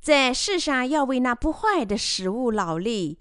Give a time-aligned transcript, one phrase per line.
[0.00, 3.18] 在世上要为那不坏的食物劳力。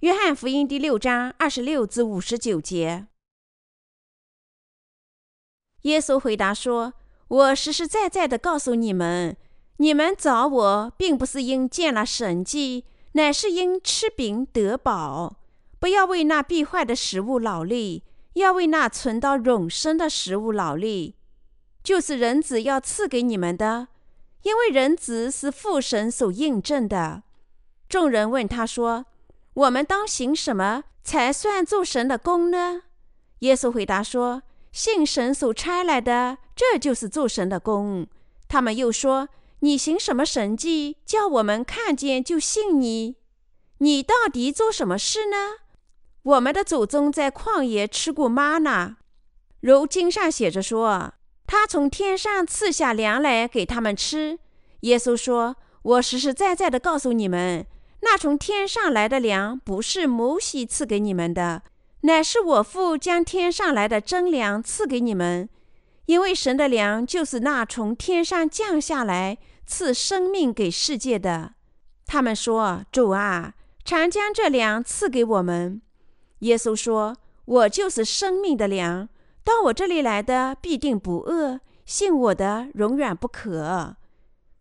[0.00, 3.08] 约翰福音第六章二十六至五十九节，
[5.82, 6.94] 耶稣回答说
[7.26, 9.36] ：“我实实在在的告诉你们，
[9.78, 15.40] 你们找我，并不是因见了神迹，乃是因吃饼得饱。
[15.80, 21.16] 不要为那必坏的食物劳力，要为那存到永生的食物劳力。”
[21.86, 23.86] 就是人子要赐给你们的，
[24.42, 27.22] 因为人子是父神所印证的。
[27.88, 29.06] 众人问他说
[29.54, 32.82] ：“我们当行什么才算做神的功呢？”
[33.38, 38.08] 耶稣回答说：“信神所差来的，这就是做神的功。”
[38.48, 39.28] 他们又说
[39.60, 43.14] ：“你行什么神迹，叫我们看见就信你？
[43.78, 45.36] 你到底做什么事呢？
[46.24, 48.96] 我们的祖宗在旷野吃过玛纳，
[49.60, 51.12] 如经上写着说。”
[51.46, 54.38] 他从天上赐下粮来给他们吃。
[54.80, 57.66] 耶稣说：“我实实在在的告诉你们，
[58.00, 61.62] 那从天上来的粮不是摩西赐给你们的，
[62.02, 65.48] 乃是我父将天上来的真粮赐给你们。
[66.06, 71.54] 因为神的粮就是那从天上降下来赐生命给世界的。”
[72.06, 73.54] 他们说：“主啊，
[73.84, 75.80] 常将这粮赐给我们。”
[76.40, 77.16] 耶稣说
[77.46, 79.08] ：“我就是生命的粮。”
[79.46, 83.94] 到我这里来的必定不饿，信我的永远不渴。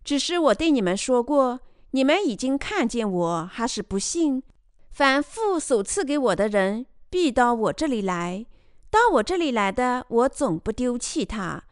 [0.03, 4.44] 只是我对你们说过，你们已经看见我，还是不信。
[4.92, 8.45] 凡父所赐给我的人，必到我这里来。
[8.92, 11.64] 到我这里来的，我总不丢弃他，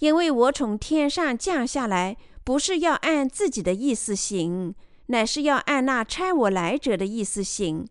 [0.00, 4.74] 因为我从天上降下来，不是要按自己的意思行，
[5.06, 7.88] 乃是要按那差我来者的意思行。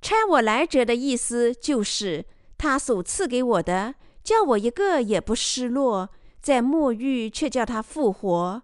[0.00, 2.26] 差我来者的意思就是。
[2.58, 6.08] 他所赐给我的，叫我一个也不失落；
[6.42, 8.62] 在末日却叫他复活，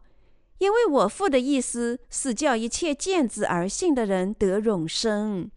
[0.58, 5.50] 因为我父的意思是叫一切见子而信的人得永生，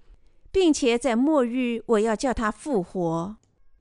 [0.51, 3.35] 并且在末日我要叫他复活。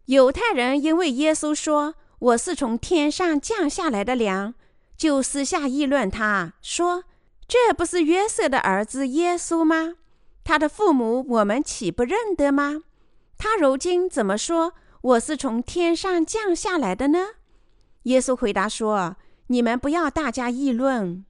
[0.06, 4.54] 犹太人因为耶稣说我是从天上降下来的粮，
[4.96, 7.04] 就私下议论他说
[7.46, 9.96] ：“这不是约瑟的儿子耶稣吗？
[10.44, 12.84] 他的父母我们岂不认得吗？”
[13.38, 17.18] 他如今怎么说我是从天上降下来的呢？
[18.04, 19.16] 耶稣回答说
[19.48, 21.24] ：“你们不要大家议论。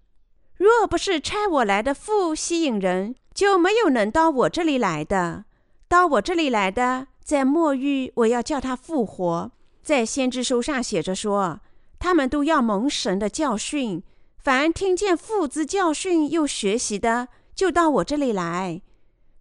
[0.57, 5.45] 若不是差我来的父吸引人，就没有能到我这里来的。
[5.89, 9.51] 到我这里来的，在末日我要叫他复活。
[9.83, 11.61] 在先知书上写着说，
[11.99, 14.03] 他们都要蒙神的教训。
[14.39, 18.81] 凡听见父之教训又学习的，就到我这里来。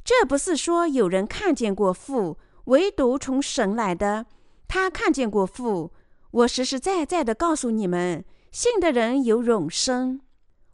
[0.03, 4.25] 这不是说有人看见过父。”唯独从神来的，
[4.67, 5.91] 他看见过父。
[6.31, 10.21] 我实实在在的告诉你们，信的人有永生。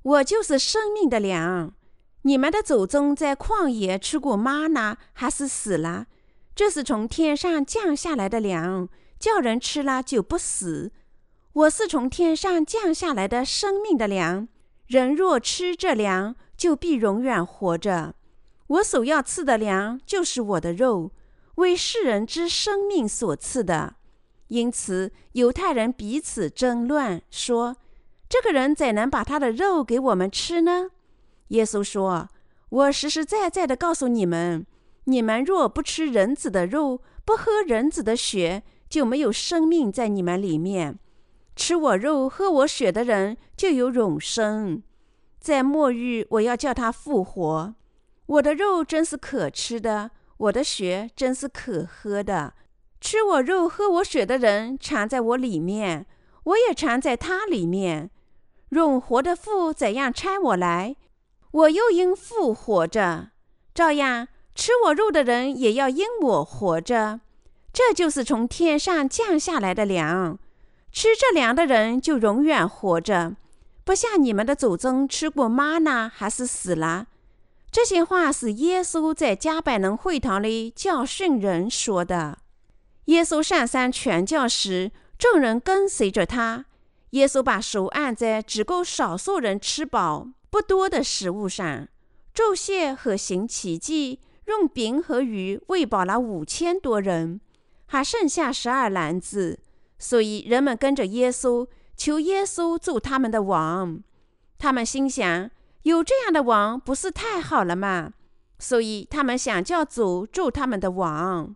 [0.04, 1.74] 我就是生命的粮。
[2.24, 6.08] 你们的祖宗在旷野吃过玛呢，还是死了？
[6.56, 10.92] 这是从天上降下来的粮，叫人吃了就不死。
[11.54, 14.48] 我是从天上降下来的生命的粮。
[14.88, 18.16] 人若吃这粮，就必永远活着。
[18.68, 21.12] 我所要吃的粮，就是我的肉。
[21.62, 23.96] 为世人之生命所赐的，
[24.48, 27.78] 因此犹太人彼此争论说
[28.28, 30.90] ：“这个人怎能把他的肉给我们吃呢？”
[31.50, 32.30] 耶稣说
[32.70, 34.66] ：“我实实在在的告诉你们，
[35.06, 40.98] 你们若不吃人子的肉，不喝人子的血，就没有生命在你们里面。
[41.56, 44.82] 吃我肉、喝我血的人，就有永生。
[45.40, 47.76] 在末日，我要叫他复活。
[48.26, 52.56] 我的肉真是可吃的。”我的血真是可喝的，
[53.00, 56.08] 吃我肉、喝我血的人藏在我里面，
[56.46, 58.10] 我也藏在他里面。
[58.70, 60.96] 用活的父怎样拆我来，
[61.52, 63.30] 我又因父活着，
[63.76, 67.20] 照样吃我肉的人也要因我活着。
[67.72, 70.40] 这就是从天上降下来的粮，
[70.92, 73.36] 吃这粮的人就永远活着，
[73.84, 77.08] 不像你们的祖宗吃过妈呢还是死了。
[77.72, 82.40] 这些话是耶稣在加百农会堂里教训人说的。
[83.06, 86.66] 耶稣上山传教时，众人跟随着他。
[87.12, 91.88] 耶稣把手按在只够少数人吃饱不多的食物上，
[92.36, 97.40] 昼谢和行奇迹，用饼和鱼喂饱了五千多人，
[97.86, 99.60] 还剩下十二篮子。
[99.98, 104.04] 所以人们跟着耶稣，求耶稣做他们的王。
[104.58, 105.50] 他们心想。
[105.84, 108.14] 有这样的王不是太好了吗？
[108.60, 111.56] 所以他们想叫主做他们的王，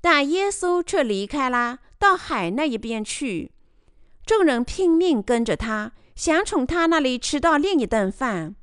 [0.00, 3.52] 但耶稣却离开了，到海那一边去。
[4.26, 8.54] 众人拼命跟着他，想从他那里吃到另一顿饭。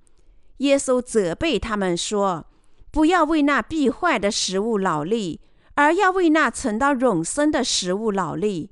[0.57, 2.45] 耶稣责备他们说
[2.91, 5.41] ：“不要为那必坏的食物劳力，
[5.73, 8.69] 而要为那存到永生的食物劳力。”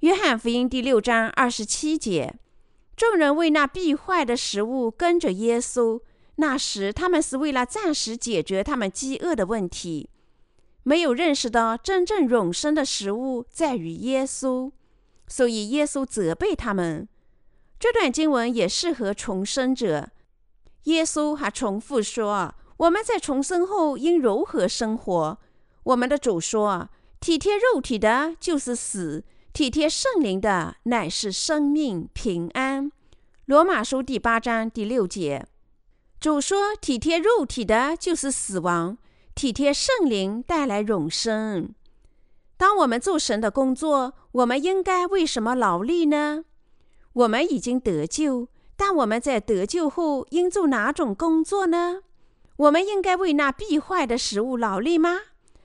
[0.00, 2.34] 约翰福音第六章二十七节。
[3.00, 6.02] 众人为那必坏的食物跟着耶稣，
[6.34, 10.10] 那时他们是为了暂时解决他们饥饿的问题，
[10.82, 14.70] 没有认识到真正永生的食物在于耶稣，
[15.26, 17.08] 所以耶稣责备他们。
[17.78, 20.10] 这段经文也适合重生者。
[20.82, 25.38] 耶稣还重复说：“我们在重生后应如何生活？”
[25.84, 32.90] 我们的主说：“体贴肉体的，就是死。”体贴圣灵的乃是生命平安。
[33.46, 35.44] 罗马书第八章第六节，
[36.20, 38.96] 主说：“体贴肉体的，就是死亡；
[39.34, 41.74] 体贴圣灵，带来永生。”
[42.56, 46.44] 当我们做神的工作，我们应该为什么劳力呢？
[47.12, 52.02] 我们已经得救，但我们在得救后应做哪种工作呢？
[52.56, 55.18] 我们应该为那必坏的食物劳力吗？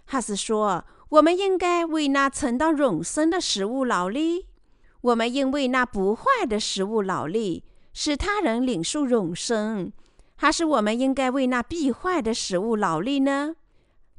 [0.05, 0.85] 还是说？
[1.09, 4.47] 我们应该为那存到永生的食物劳力，
[5.01, 7.63] 我们应为那不坏的食物劳力，
[7.93, 9.91] 使他人领受永生，
[10.35, 13.55] 还是我们应该为那必坏的食物劳力呢？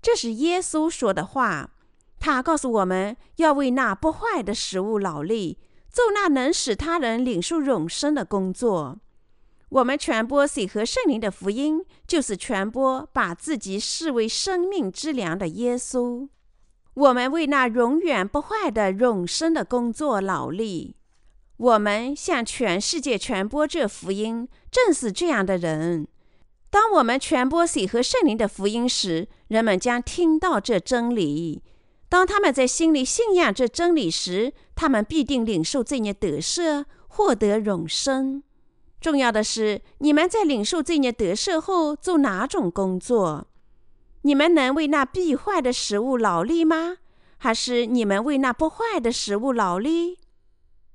[0.00, 1.70] 这是耶稣说的话，
[2.20, 5.58] 他告诉我们要为那不坏的食物劳力，
[5.90, 8.98] 做那能使他人领受永生的工作。
[9.70, 16.28] 我们传播水和圣灵的福音，就是传播把自己视为生命之粮的耶稣。
[16.96, 20.96] 我们为那永远不坏的永生的工作劳力。
[21.58, 26.08] 我们向全世界传播这福音，正是这样的人。
[26.70, 31.62] 当我们传播水和圣灵的福音时，人们将听到这真理。
[32.08, 38.42] 当他们在心里信仰这真理时，他们必定领受罪孽得赦，获得永生。
[39.02, 43.48] 重要的是，你们在领受罪孽得赦后做哪种工作？
[44.26, 46.96] 你们能为那必坏的食物劳力吗？
[47.38, 50.18] 还是你们为那不坏的食物劳力？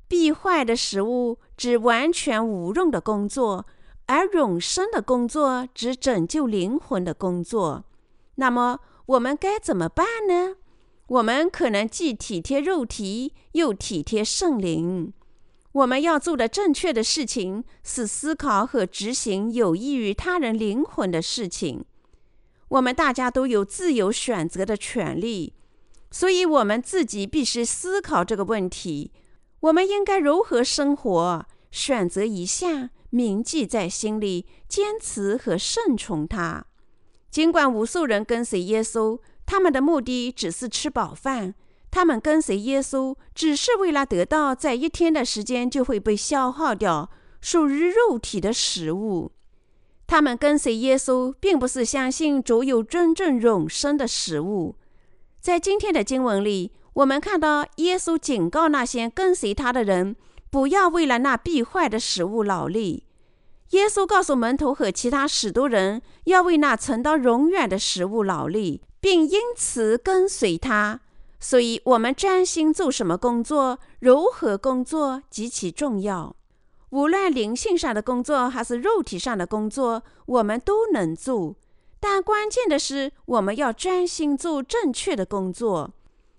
[0.10, 3.66] 必坏的食物指完全无用的工作，
[4.08, 7.86] 而永生的工作指拯救灵魂的工作。
[8.36, 10.58] 那么我们该怎么办呢？
[11.08, 15.14] 我们可能既体贴肉体，又体贴圣灵。
[15.72, 21.86] 我们要做的正确的事情是思考和执行有益于他人灵魂的事情。
[22.72, 25.54] 我们大家都有自由选择的权利，
[26.10, 29.12] 所以我们自己必须思考这个问题：
[29.60, 31.46] 我们应该如何生活？
[31.70, 36.66] 选择一项，铭记在心里，坚持和顺从它。
[37.30, 41.54] 尽管无数人跟随耶稣，他们的目的只是吃饱饭；
[41.90, 47.10] 他们跟随耶稣，只是为了得到在一天的时间就会被消耗掉、
[47.42, 49.34] 属于肉体的食物。
[50.12, 54.76] 他们跟随耶稣，并不是相信主有真正永生的食物。
[55.40, 60.18] 在今天的经文里，我们看到耶稣警告那些跟随他的人，
[60.50, 63.06] 不要为了那必坏的食物劳力。
[63.70, 71.00] 耶稣告诉门徒和其他使徒人，要为那存到永远的食物劳力，并因此跟随他。
[71.40, 76.36] 所以，我们专心做什么工作，如何工作，极其重要。
[76.92, 81.56] 无论灵性上的工作还是肉体上的工作，我们都能做。
[82.00, 85.94] 但关键的是，我们要专心做正确的工作。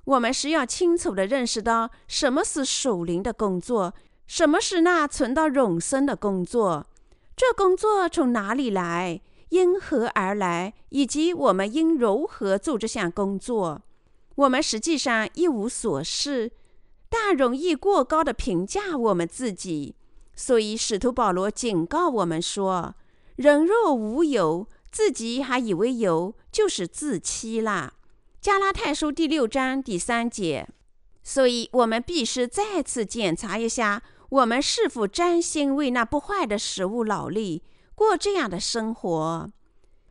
[0.05, 3.95] 我们是要清楚地认识到什么是属灵的工作，
[4.27, 6.87] 什么是那存到永生的工作。
[7.35, 13.81] 这工作从哪里来，因何而来，以及我们应如何做这项工作。
[14.35, 16.51] 我们实际上一无所事，
[17.09, 19.95] 但容易过高的评价我们自己。
[20.45, 22.97] 所以，使徒保罗警告我们说
[23.39, 27.93] ：“人若无有，自己还以为有，就是自欺啦。”
[28.43, 30.69] 加拉太书第六章第三节。
[31.23, 37.63] 所以，我们必须再次检查一下，我们是否真心为那不坏的食物劳力，
[37.95, 39.49] 过这样的生活。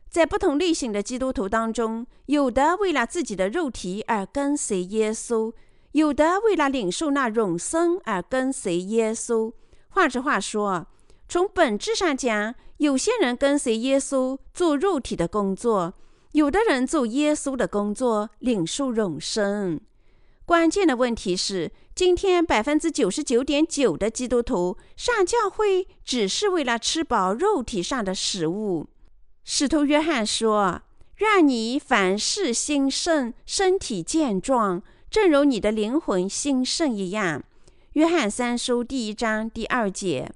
[0.08, 5.52] 在不同类型的基督徒当中，有的为了自己的肉体而跟随耶稣，
[5.92, 9.52] 有的为了领受那永生而跟随耶稣。
[9.94, 10.86] 换句话说，
[11.28, 15.92] 从本质上讲，有些人跟随耶稣做肉体的工作，
[16.32, 19.78] 有的人做耶稣的工作，领受永生。
[20.46, 28.88] 关键的问题是，今天百分之九十九点九的基督徒上教会只是为了吃饱肉体上的食物。
[29.44, 30.80] 使徒约翰说
[31.16, 37.44] ：“让你凡事兴盛，身体健壮，正如你的灵魂兴盛一样。”
[37.94, 40.32] 约翰三书第一章第二节，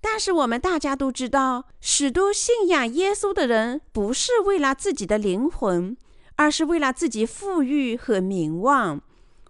[0.00, 5.96] 但是我们大家都知道，许多信仰耶稣的人不是为了自己的灵魂，
[6.34, 9.00] 而是为了自己富裕和名望。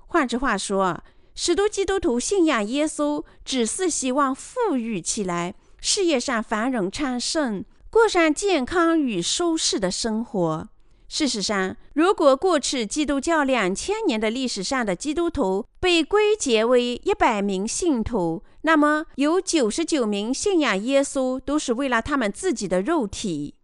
[0.08, 1.02] 换句话说，
[1.34, 10.68] 许多基督徒信仰耶稣，只是希望富裕起来，事业上繁荣昌盛，过上健康与舒适的生活。
[11.12, 23.56] 事实上，如果过去基督教两千年的历史上的基督徒被归结为一百名信徒，那么有九十九名信仰耶稣都是为了他们自己的肉体。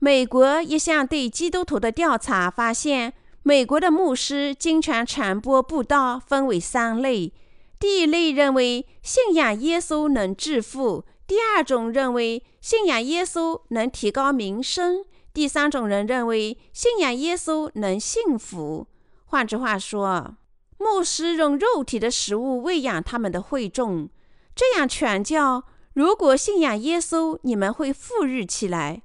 [0.00, 3.12] 美国一项对基督徒的调查发现，
[3.44, 7.32] 美国的牧师经常传播布道分为三类：
[7.78, 15.04] 第一类认为信仰耶稣能致富；第二种认为信仰耶稣能提高名声。
[15.32, 18.86] 第三种人认为信仰耶稣能幸福。
[19.24, 20.36] 换句话说，
[20.78, 24.10] 牧师用肉体的食物喂养他们的会众，
[24.54, 29.00] 这样传教：如果信仰耶稣，你们会富裕起来；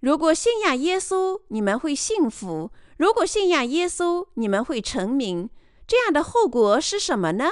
[0.00, 5.50] 如果信仰耶稣，你们会幸福；如果信仰耶稣，你们会成名。
[5.88, 7.46] 这样的后果是什么呢？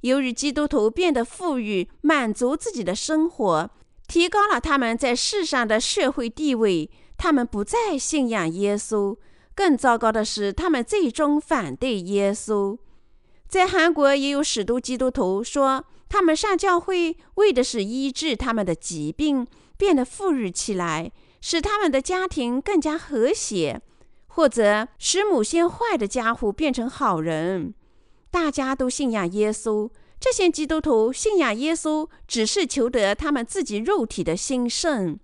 [0.00, 3.70] 由于基督徒变得富裕，满足自己的生活，
[4.06, 6.90] 提高了他们在世上的社会地位。
[7.16, 9.16] 他们不再信仰耶稣，
[9.54, 12.76] 更糟糕的是，他们最终反对耶稣。
[13.48, 23.80] 在韩国，也有许多基督徒说，他们上教会为的是医治他们的疾病，变得富裕起来，使他们的家庭更加和谐，
[24.26, 27.74] 或者使某些坏的家伙变成好人。
[28.30, 35.18] 大家都信仰耶稣，这些基督徒信仰耶稣，只是求得他们自己肉体的兴盛。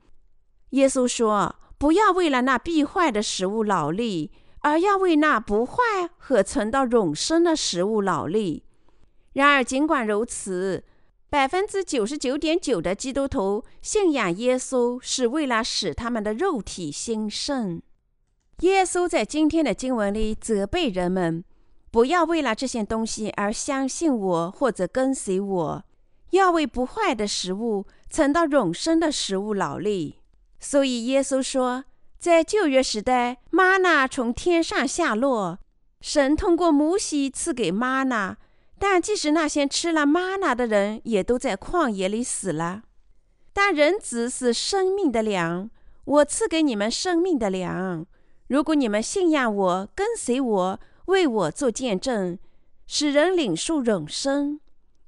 [0.71, 1.57] 耶稣说。
[1.81, 8.65] 不要为了那必坏的食物劳力，而要为那不坏和存到永生的食物劳力。
[9.33, 10.85] 然而，尽管如此，
[11.31, 17.81] 百分之九十九点九的基督徒信仰耶稣是为了使他们的肉体兴盛。
[18.59, 21.43] 耶稣在今天的经文里责备人们，
[21.91, 25.85] 不要为了这些东西而相信我或者跟随我，
[26.33, 30.20] 要为不坏的食物存到永生的食物劳力。
[30.61, 31.85] 所以，耶稣说，
[32.19, 35.59] 在旧约时代，玛纳从天上下落，
[36.01, 38.37] 神通过摩西赐给玛纳。
[38.79, 42.83] 但即使那些吃了玛纳的人，也都在旷野里死了。
[43.53, 45.71] 但人子是生命的粮，
[46.05, 48.07] 我赐给你们生命的粮。
[48.49, 52.39] 如果你们信仰我，跟随我，为我做见证，
[52.87, 54.61] 使人领受永生，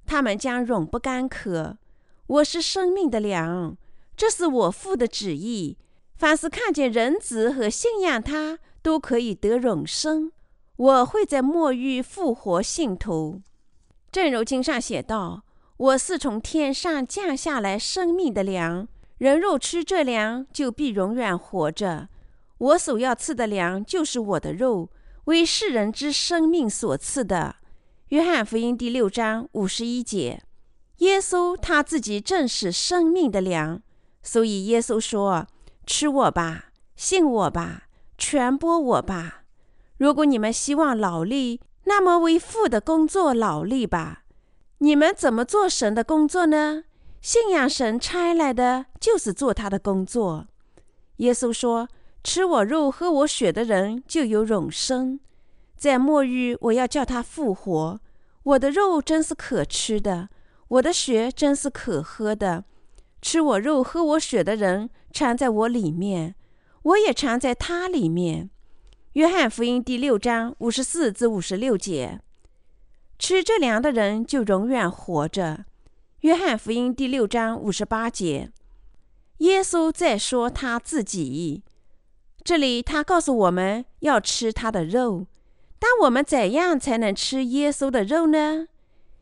[0.06, 1.78] 他们将永不干渴。
[2.26, 3.76] 我是生命的粮。
[4.16, 5.78] 这是我父的旨意。
[6.16, 10.30] 凡是看见人子和信仰他，都可以得永生。
[10.76, 13.42] 我会在末日复活信徒，
[14.10, 15.42] 正如经上写道
[15.76, 18.86] ：“我是从天上降下来生命的粮，
[19.18, 22.08] 人若吃这粮，就必永远活着。
[22.58, 24.90] 我所要赐的粮，就是我的肉，
[25.24, 27.56] 为世人之生命所赐的。”
[28.10, 30.42] 约翰福音第六章五十一节。
[30.98, 33.82] 耶稣他自己正是生命的粮。
[34.22, 35.46] 所以耶稣说
[35.84, 37.84] ：“吃我吧，信我吧，
[38.16, 39.42] 传播我吧。
[39.98, 44.22] 如果你们希望劳力，那么为父的工作劳力吧。
[44.78, 46.84] 你们怎么做神的工作呢？
[47.20, 50.46] 信仰神差来的，就是做他的工作。”
[51.18, 51.88] 耶稣说
[52.22, 55.20] ：“吃我肉、喝我血的人就有永生，
[55.76, 58.00] 在末日我要叫他复活。
[58.44, 60.28] 我的肉真是可吃的，
[60.68, 62.64] 我的血真是可喝的。”
[63.22, 66.34] 吃我肉、喝我血的人藏在我里面，
[66.82, 68.50] 我也藏在他里面。
[69.12, 72.20] 约翰福音第六章五十四至五十六节。
[73.20, 75.64] 吃这粮的人就永远活着。
[76.22, 78.50] 约翰福音第六章五十八节。
[79.38, 81.62] 耶稣在说他自己，
[82.42, 85.26] 这里他告诉我们要吃他的肉。
[85.78, 88.66] 但我们怎样才能吃耶稣的肉呢？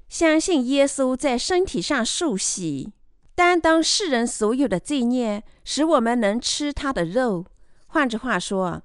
[0.08, 2.92] 相信耶稣在身体上受洗。
[3.34, 7.46] 担当世人所有的罪孽，使我们能吃他的肉。
[7.86, 8.82] 换句话说，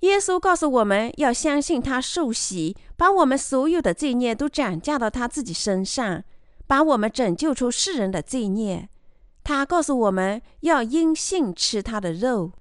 [0.00, 6.24] 耶稣告诉我们要相信他受洗，把我们所有的罪孽都转嫁到他自己身上，
[6.66, 8.88] 把我们拯救出世人的罪孽。
[9.44, 12.52] 他告诉我们要因信吃他的肉。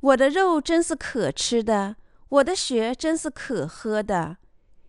[0.00, 1.96] 我的肉真是可吃的，
[2.28, 4.38] 我的血真是可喝的。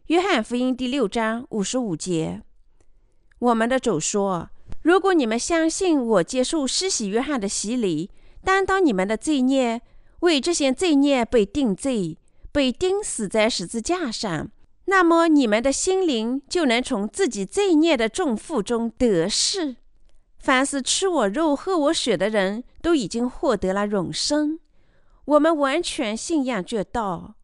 [0.08, 2.42] 约翰福音第六章五十五节。
[3.38, 4.50] 我们的主说。
[4.82, 8.10] 如果你们相信我接受施洗约翰的洗礼，
[8.44, 9.82] 担当你们的罪孽，
[10.22, 12.18] 为这些罪孽被定罪，
[12.52, 14.50] 被钉死在十字架上，
[14.86, 19.76] 那么你们的心灵就能从自己罪孽的重负中得释。
[20.40, 24.60] 凡是吃我肉、喝我血的人都已经获得了永生。
[25.26, 27.36] 我们完全信仰这道，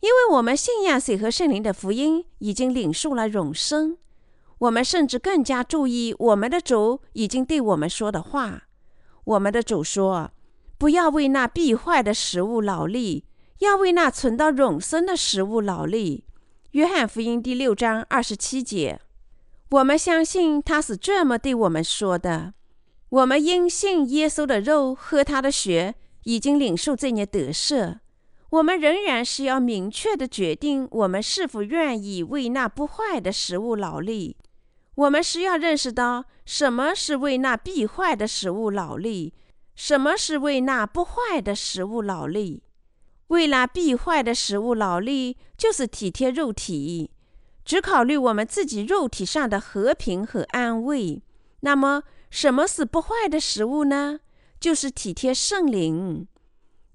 [0.00, 3.98] 因为我们信仰水和圣灵的福音，已经领受了永生。
[4.64, 8.62] 我们甚至更加注意我们的主已经对我们说的话。
[9.24, 10.30] 我们的主说
[10.78, 13.24] ：“不要为那必坏的食物劳力，
[13.58, 16.24] 要为那存到永生的食物劳力。”
[16.72, 19.00] 约翰福音第六章二十七节。
[19.70, 22.54] 我们相信他是这么对我们说的。
[23.10, 25.94] 我们因信耶稣的肉，喝他的血，
[26.24, 27.98] 已经领受这些得赦。
[28.50, 34.36] 我们仍然是要明确的决定，我们是否愿意为那不坏的食物劳力。
[34.96, 39.34] 我们是要认识到什么是为那必坏的食物劳力，
[39.74, 42.62] 什么是为那不坏的食物劳力。
[43.28, 47.10] 为那必坏的食物劳力，就是体贴肉体，
[47.64, 51.22] 只考虑我们自己肉体上的和平和安慰。
[51.60, 54.20] 那么，什么是不坏的食物呢？
[54.60, 56.28] 就是体贴圣灵。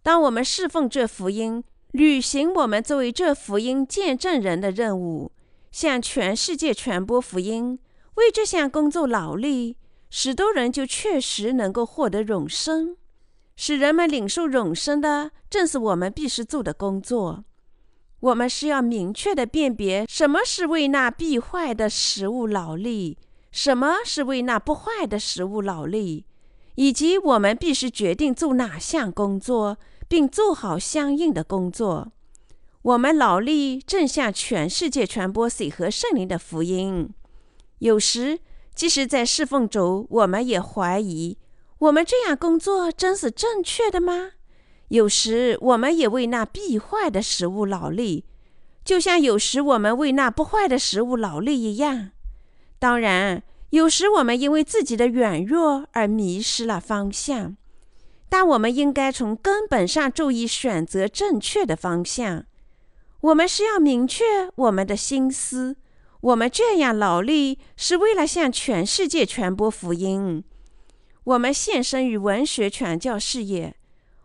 [0.01, 5.31] 当我们侍奉这福音，履行我们作为这福音见证人的任务，
[5.71, 7.79] 向全世界传播福音，
[8.19, 9.75] 为这项工作劳力，
[10.11, 12.95] 许多人就确实能够获得永生。
[13.55, 17.43] 使人们领受永生的，正是我们必须做的工作。
[18.19, 23.17] 我们是要明确的辨别什么是为那必坏的食物劳力，
[23.51, 26.25] 什么是为那不坏的食物劳力，
[26.75, 29.77] 以及我们必须决定做哪项工作。
[30.09, 32.11] 并做好相应的工作。
[32.81, 37.13] 我们劳力正向全世界传播水和圣灵的福音。
[37.79, 38.39] 有时，
[38.73, 41.37] 即使在侍奉中，我们也怀疑：
[41.79, 44.31] 我们这样工作真是正确的吗？
[44.89, 48.25] 有时，我们也为那必坏的食物劳力，
[48.83, 52.11] 就像有时我们为那不坏的食物劳力一样。
[52.79, 57.55] 当然，有时我们因为自己的软弱而迷失了方向。
[58.31, 62.45] 但我们应该从根本上注意选择正确的方向。
[63.21, 64.23] 我们是要明确
[64.55, 65.75] 我们的心思。
[66.21, 70.43] 我们这样劳力是为了向全世界传播福音。
[71.23, 73.75] 我们献身于文学传教事业。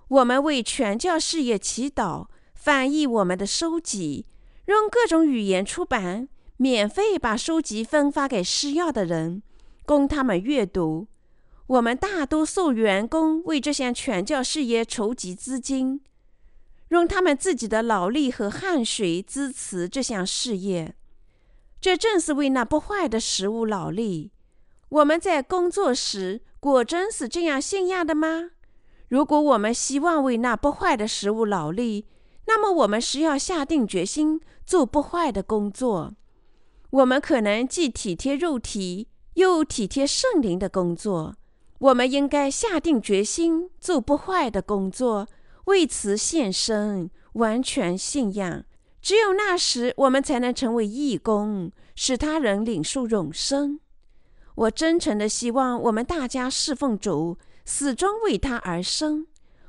[0.08, 4.26] 我们为传教事业祈祷，翻译我们的书籍，
[4.66, 9.42] 用各种语言出版，免费把书籍分发给需要的人，
[9.86, 11.06] 供他们阅读。
[11.66, 16.02] 我们大多数员工为这项传教事业筹集资金，
[16.88, 20.94] 用他们自己的劳力和汗水支持这项事业。
[21.84, 24.32] 这正是为那不坏的食物劳力。
[24.88, 28.52] 我们在工作时果真是这样信仰的吗？
[29.08, 32.06] 如果我们希望为那不坏的食物劳力，
[32.46, 36.14] 那么我们是要下定决心做不坏的工作。
[36.88, 41.34] 我们可能既体贴肉体，又体贴圣灵的工作。
[41.80, 45.28] 我们应该下定决心做不坏的工作，
[45.66, 48.64] 为此献身，完全信仰。
[49.04, 53.78] 只有那时，我们才能成为义工，使他人领受永生。
[54.54, 57.36] 我真诚的希望我们大家侍奉主，
[57.66, 59.26] 始终为他而生。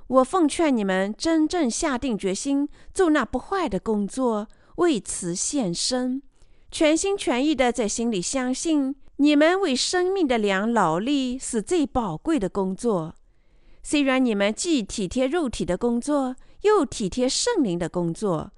[0.07, 6.21] 我奉劝你们，真正下定决心做那不坏的工作，为此献身，
[6.71, 8.95] 全心全意的在心里相信。
[9.17, 13.15] 你们为生命的粮劳力是最宝贵的工作。
[13.83, 18.51] 虽然你们既体贴肉体的工作，又体贴圣灵的工作，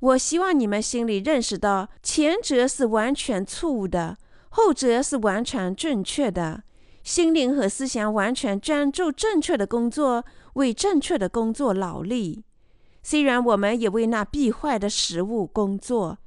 [0.00, 4.16] 我希望你们心里认识到，前者是完全错误的，
[4.50, 6.62] 后者是完全正确的。
[7.02, 12.44] 心灵和思想完全专注正确的工作，为正确的工作劳力。
[13.02, 16.18] 虽然我们也为那必坏的食物工作。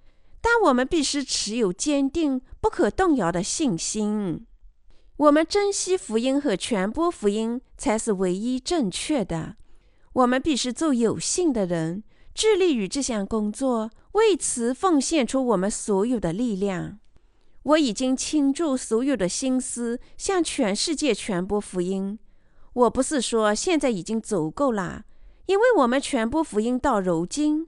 [0.43, 4.47] 但我们必须持有坚定、不可动摇的信心。
[5.17, 9.55] 我们珍惜福音和传播福音才是唯一正确的。
[10.13, 12.03] 我们必须做有信的人，
[12.34, 17.00] 致力于这项工作，为此奉献出我们所有的力量。
[17.63, 22.17] 我已经倾注所有的心思向全世界传播福音。
[22.74, 25.04] 我不是说现在已经足够了，
[25.46, 27.67] 因为我们传播福音到如今。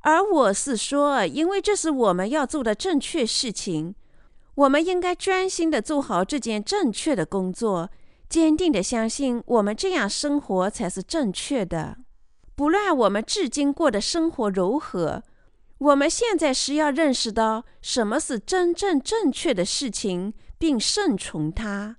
[0.00, 3.94] 而我是说，因为这是我们要做的正确事情，
[4.54, 7.88] 我们应该专心的做好这件正确的工作，
[8.28, 11.98] 坚定的相信我们这样生活才是正确的。
[12.62, 15.24] 不论我们至今过的生活如何，
[15.78, 21.96] 我们现在是要认识到什么是真正正确的事情，并顺从它。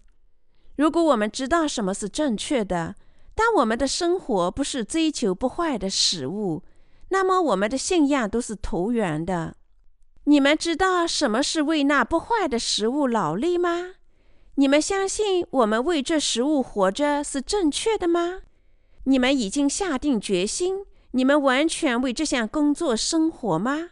[0.77, 2.95] 如果我们知道什么是正确的，
[3.35, 6.63] 但我们的生活不是追求不坏的食物。
[7.09, 9.57] 那么，我们的信仰都是投缘的。
[10.23, 13.95] 你们知道什么是为那不坏的食物劳力吗？
[14.55, 18.43] 你们相信我们为这食物活着是正确的吗？
[19.05, 23.89] 你们已经下定决心，你们完全为这项工作生活吗？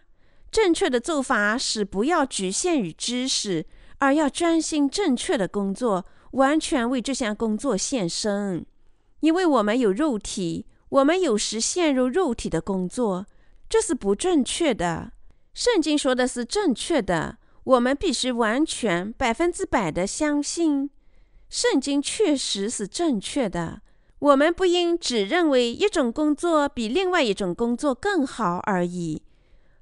[0.50, 3.66] 正确的做法是不要局限于知识，
[4.00, 8.66] 而要专心正确的工作，完全为这项工作献身。
[9.22, 13.26] 因为我们有肉体，我们有时陷入肉体的工作，
[13.70, 15.14] 这是不正确的。
[15.54, 20.90] 圣经说的是正确的，我们必须完全百分之百的相信，
[21.50, 23.82] 圣经确实是正确的。
[24.22, 29.24] 我们不应只认为一种工作比另外一种工作更好而已。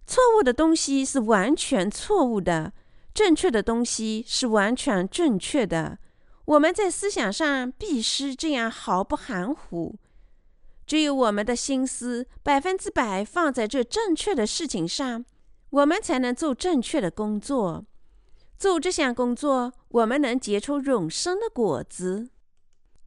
[0.08, 2.71] 错误的东西是完全错误的，
[3.13, 5.99] 正确的东西是完全正确的。
[6.45, 9.97] 我们在思想上必须这样毫不含糊。
[10.88, 15.25] 只有我们的心思百分之百放在这正确的事情上，
[15.69, 17.86] 我们才能做正确的工作。
[18.58, 22.30] 做这项工作，我们能结出永生的果子。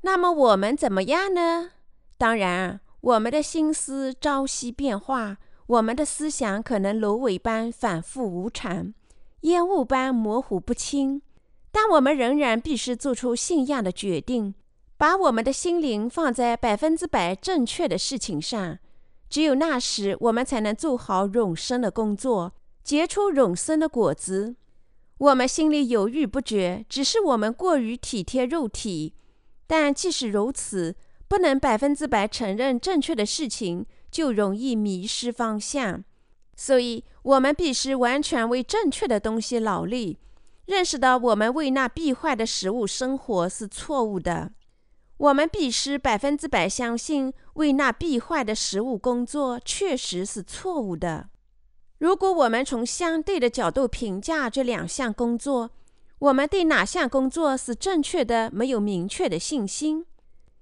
[0.03, 1.71] 那么我们怎么样呢？
[2.19, 5.39] 当然，我们的心思朝夕变化。
[5.67, 8.93] 我们的思想可能芦苇般反复无常，
[9.43, 11.23] 烟雾般模糊不清，
[11.71, 14.55] 但我们仍然必须做出信仰的决定，
[14.99, 18.79] 把我们的心灵放在百分之百正确的事情上。
[19.31, 24.57] 只有那时，我们才能做好永生的工作，结出永生的果子。
[25.17, 29.15] 我们心里犹豫不决，只是我们过于体贴肉体。
[29.73, 30.95] 但即使如此，
[31.29, 33.87] 不能百分之百承认正确的事情。
[34.11, 36.05] 就容易迷失方向，
[36.55, 40.19] 所以我们必须完全为正确的东西劳力。
[40.67, 44.53] 认识到我们为那必坏的食物生活是错误的，
[45.17, 51.31] 我们必须百分之百相信为那必坏的食物工作确实是错误的。
[51.97, 55.71] 如果我们从相对的角度评价这两项工作，
[56.23, 60.07] 我们对哪项工作是正确的没有明确的信心，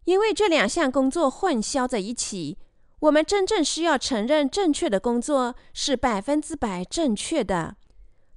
[0.05, 2.57] 因为这两项工作混淆在一起。
[3.01, 7.77] 我们真正需要承认，正确的工作是百分之百正确的，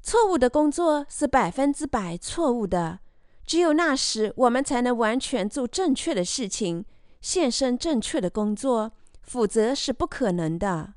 [0.01, 2.99] 错误的工作是百分之百错误的。
[3.45, 6.83] 只有那时，我们才能完全做正确的事情，
[7.21, 10.93] 献身正确的工作，否则是不可能的。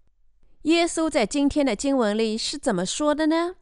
[0.62, 3.54] 耶稣在今天的经文里是怎么说的呢？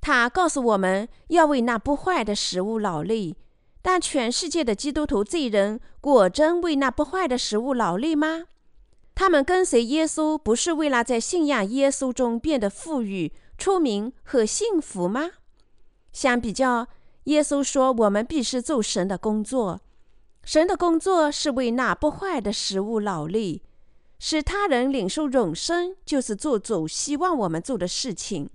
[0.00, 3.36] 他告诉我们要为那不坏的食物劳力，
[3.82, 8.44] 但全世界的基督徒罪人果真为那不坏的食物劳力吗？
[9.14, 15.30] 他们跟随耶稣，不是为了在信仰耶稣中变得富裕、出名和幸福吗？
[16.12, 16.88] 相比较，
[17.24, 19.80] 耶稣说我们必须做神的工作。
[20.42, 23.62] 神的工作是为那不坏的食物劳力，
[24.18, 28.48] 使他人领受永生，就是做主希望我们做的事情。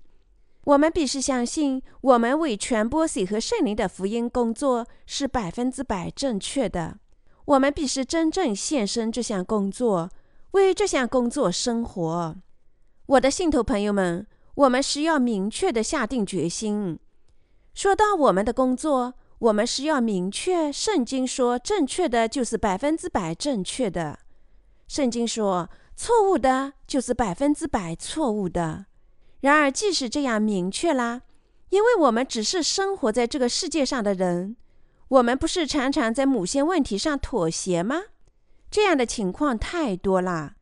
[0.65, 6.97] 我们必须相信，我们为传播水和圣灵的福音工作是百分之百正确的。
[7.45, 10.09] 我们必须真正献身这项工作。
[10.51, 12.35] 为这项工作生活，
[13.05, 14.25] 我的信徒朋友们，
[14.55, 16.97] 我们需要明确的下定决心。
[17.73, 24.17] 说到我们的工作，我们需要明确，圣经说正确的就是百分之百正确的，
[24.87, 28.85] 圣经说错误的就是百分之百错误的。
[29.45, 31.21] 然而，即使这样明确啦，
[31.69, 34.55] 因为我们只是生活在这个世界上的人，
[35.07, 38.05] 我们不是常常在某些问题上妥协吗？
[38.71, 40.55] 这样的情况太多啦，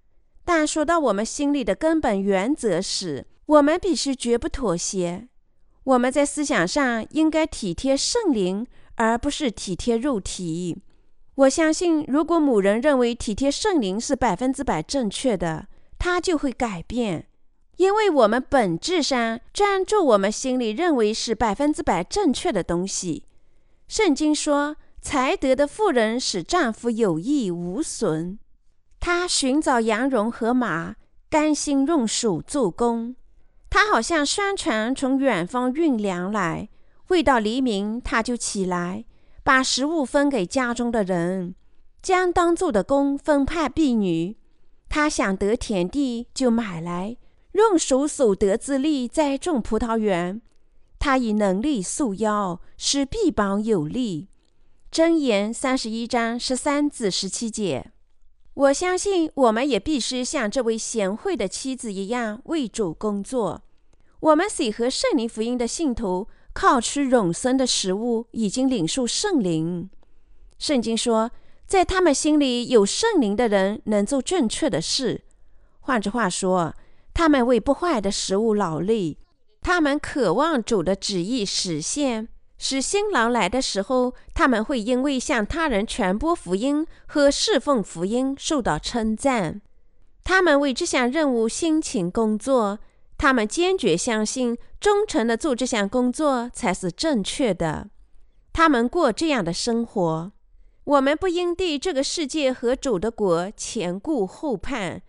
[0.43, 5.29] 但说到我们心里的根本原则时，我们必须绝不妥协。
[5.85, 10.81] 我们在思想上应该体贴圣灵，而不是体贴肉体。
[11.35, 15.67] 我相信，如果某人认为体贴圣灵是百分之百正确的，
[15.97, 17.29] 他就会改变，
[17.77, 23.23] 因为我们本质上专注我们心里认为是百分之百正确的东西。
[23.87, 24.77] 圣经说。
[25.05, 28.37] 才德的妇人使丈夫有益无损，
[29.01, 30.95] 她寻找羊绒和马，
[31.29, 33.13] 甘心用手做工。
[33.69, 36.69] 她好像山船从远方运粮来，
[37.09, 39.03] 未到黎明，她就起来，
[39.43, 41.53] 把食物分给家中的人，
[42.01, 44.37] 将当做的工分派婢女。
[44.87, 47.17] 她想得田地，就买来，
[47.53, 50.41] 用手所得之力栽种葡萄园。
[50.99, 54.29] 他以能力束腰，使臂膀有力。
[54.91, 57.91] 箴言三十一章十三至十七节，
[58.53, 63.63] 我相信我们也必须像这位贤惠的妻子一样为主工作。
[64.19, 69.89] 我们随和圣灵福音的信徒，靠吃永生的食物，已经领受圣灵。
[70.57, 71.31] 圣经说，
[71.65, 75.23] 在他们心里有圣灵的人，能做正确的事。
[75.81, 76.73] 换句话说，
[77.13, 79.19] 他们为不坏的食物劳力，
[79.61, 82.27] 他们渴望主的旨意实现。
[82.57, 89.61] 使新郎来的时候，他们会因为向他人传播福音和侍奉福音受到称赞。
[90.23, 92.79] 他们为这项任务辛勤工作，
[93.17, 97.89] 他们坚决相信忠诚的做这项工作才是正确的。
[98.53, 100.31] 他们过这样的生活。
[100.85, 105.01] 我们不应对这个世界和主的国前顾后盼，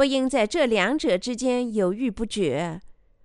[0.00, 2.80] 不应在这两者之间犹豫不决。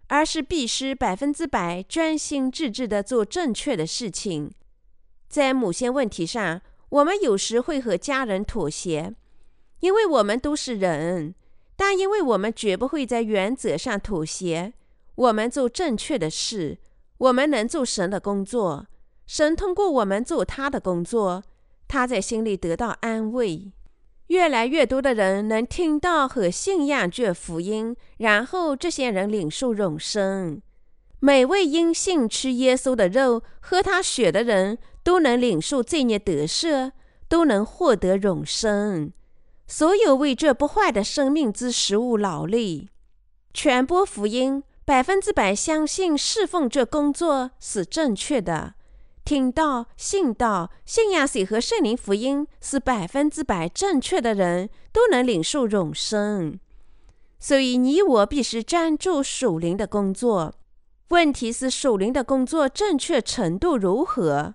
[0.07, 4.51] 而是必须百分之百专心致志地做正确的事情。
[5.29, 9.15] 在某些问题上，我们有时会和家人妥协，
[9.79, 11.33] 因为我们都是人；
[11.77, 14.73] 但因为我们绝不会在原则上妥协，
[15.15, 16.77] 我们做正确的事，
[17.19, 18.85] 我们能做神的工作，
[19.25, 21.41] 神通过我们做他的工作，
[21.87, 23.71] 他在心里得到安慰。
[24.27, 30.61] 越来越多的人能听到和信仰这福音，然后这些人领受永生。
[31.19, 36.91] 每位因信吃耶稣的肉、喝他血的人都能领受罪孽得赦，
[37.27, 39.11] 都能获得永生。
[39.67, 42.89] 所有为这不坏的生命之食物劳力，
[43.53, 48.75] 传播福音，百分之百相信侍奉这工作是正确的。
[49.25, 56.59] 听到、信道、信仰水和圣灵福音是百分之百正确的人，都能领受永生。
[57.39, 60.53] 所以，你我必须专注属灵的工作。
[61.07, 64.53] 问题是，属灵的工作正确程度如何？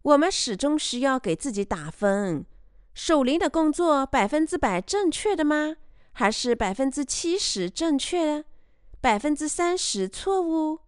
[0.00, 2.46] 我们始终需要给自己打分：
[2.94, 5.76] 属灵的工作百分之百正确的吗？
[6.12, 8.42] 还是百分之七十正确？
[9.02, 10.78] 百分之三十错误？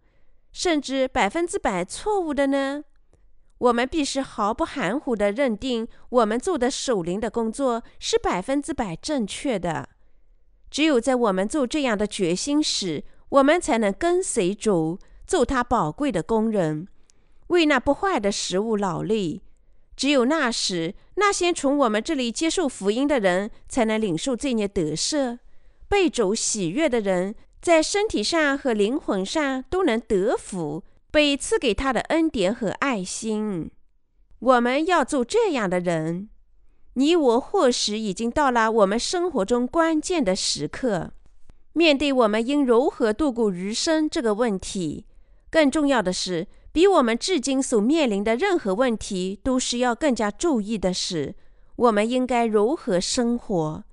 [0.51, 2.83] 甚至百分之百错误的呢？
[3.61, 9.87] 我们必须毫不含糊地认定，我们做的守灵的工作是百分之百正确的。
[10.71, 14.97] 只有在我们做这样的决心时，我们才能跟随主，
[15.27, 16.87] 做他宝贵的工人，
[17.47, 19.43] 为那不坏的食物劳力。
[19.95, 25.37] 只有那时，那些从我们这里接受福音的人，才能领受罪孽得赦，
[25.87, 30.83] 被主喜悦的人，在身体上和灵魂上都能得福。
[31.11, 33.69] 被赐给他的恩典和爱心，
[34.39, 36.29] 我们要做这样的人。
[36.93, 41.11] 你我或许已经到了我们生活中关键的时刻，
[41.73, 45.05] 面对我们应如何度过余生这个问题。
[45.49, 51.35] 更重要的是，比我们至今所面临的任何问题都需要更加注意的是，
[51.75, 53.83] 我们应该如何生活。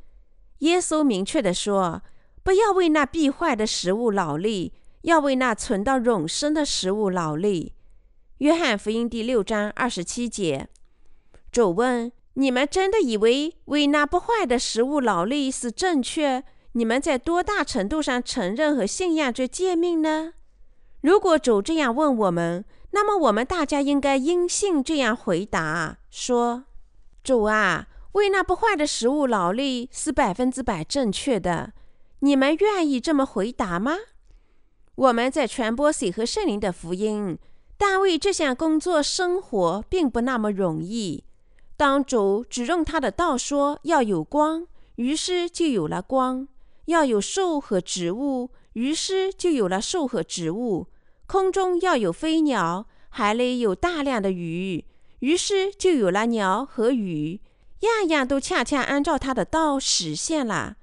[0.58, 2.02] 耶稣明确地说
[2.44, 4.72] ：“不要为那必坏的食物劳力。”
[5.02, 7.74] 要为那存到永生的食物劳力。
[8.38, 10.68] 约翰福音第六章二十七节，
[11.50, 16.44] 主问：你们真的以为为那不坏的食物劳力是正确？
[16.72, 20.34] 你们在多大程度上承认和信仰这诫命呢？
[21.00, 26.64] 如果主这样问我们，那么我们大家应该因信这样回答：说，
[27.24, 31.72] 主啊，为那不坏的食物劳力是百分之百正确的。
[32.20, 33.96] 你们愿意这么回答吗？
[34.98, 37.38] 我们在传播水和圣灵的福音，
[37.76, 41.22] 但为这项工作生活并不那么容易。
[41.76, 46.48] 当主只用他的道说要有光，于是就有了光；
[46.86, 50.88] 要有树和植物，于是就有了树和植物；
[51.28, 54.84] 空中要有飞鸟，海里有大量的鱼，
[55.20, 57.40] 于是就有了鸟和鱼。
[57.82, 60.74] 样样都恰恰按照他的道实现了。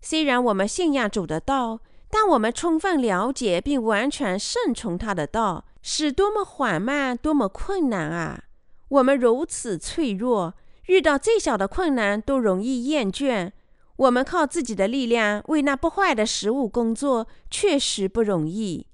[0.00, 1.80] 虽然我们信仰主的道。
[2.10, 8.44] 当我们充分了解并完全顺从他的道，是多么缓慢，多么困难啊！
[8.88, 10.54] 我们如此脆弱，
[10.86, 13.52] 遇到最小的困难都容易厌倦。
[13.96, 18.86] 我们靠自己的力量为那不坏的食物工作，确实不容易。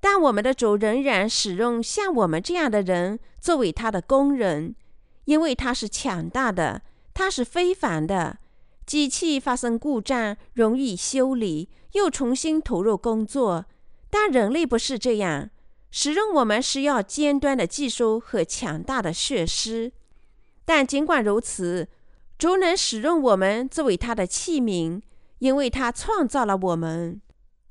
[0.00, 4.74] 但我们的主仍然使用像我们这样的人作为他的工人，
[5.24, 6.82] 因为他是强大的，
[7.14, 8.38] 他是非凡的。
[8.84, 13.64] 机器发生故障，容易修理，又重新投入工作。
[14.08, 15.50] 但人类不是这样，
[15.90, 19.90] 使用我们需要尖端的技术和强大的设施。
[20.64, 21.88] 但尽管如此，
[22.38, 25.02] 主能使用我们作为他的器皿，
[25.40, 27.20] 因为他创造了我们。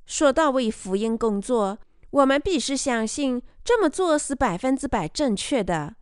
[0.06, 1.78] 说到为福音工作，
[2.10, 5.96] 我们必须相信这么做是百分之百正确的。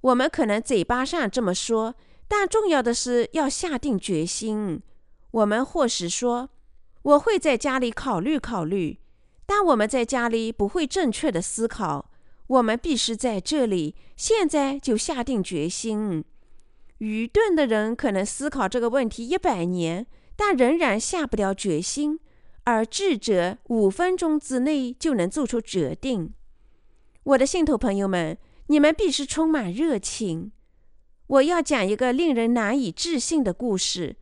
[0.00, 1.94] 我们可能嘴巴上这么说。
[2.26, 4.82] 但重要的是要下定决心。
[5.30, 6.48] 我们或许说
[7.04, 8.98] 我会在家里考虑考虑，
[9.44, 12.10] 但我们在家里不会正确的思考。
[12.46, 16.24] 我们必须在这里现在就下定决心。
[16.98, 22.18] 愚钝的人可能思考这个问题一百年，但仍然下不了决心；
[22.64, 26.32] 而智者五分钟之内就能做出决定。
[27.24, 28.38] 我的信徒朋友们，
[28.68, 30.52] 你们必须充满热情。
[31.26, 34.16] 我要讲一个令人难以置信的故事。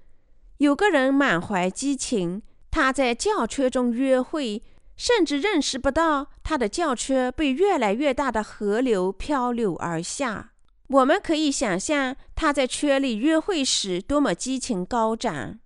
[0.59, 4.63] 有个人满怀激情，他在轿车中约会，
[4.97, 10.53] 甚至认识不到他的轿车被越来越大的河流漂流而下。
[10.89, 15.59] 我们可以想象他在车里约会时多么激情高涨。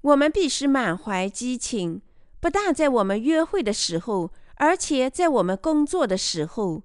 [0.00, 2.00] 我们必须满怀激情，
[2.40, 6.82] 不但在我们约会的时候，而且在我们工作的时候，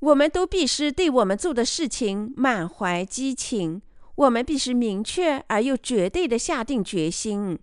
[0.00, 3.80] 我们都必须对我们做的事情满怀激情。
[4.16, 7.58] 我们必须明确而又绝对地下定决心。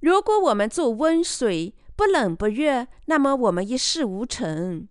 [0.00, 4.86] 如果我们做温水，不冷不热，那么我们一事无成。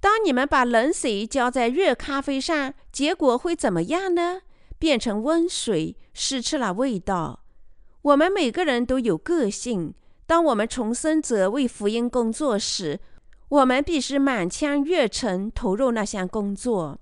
[0.00, 4.42] 当你们把冷水浇在热咖啡上，结果会怎么样呢？
[4.78, 7.44] 变成温水，失去了味道。
[8.02, 9.94] 我们每个人都有个性。
[10.26, 13.00] 当我们重生者为福音工作时，
[13.48, 17.00] 我们必须满腔热忱投入那项工作。